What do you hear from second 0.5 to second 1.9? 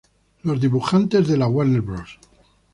dibujantes de la Warner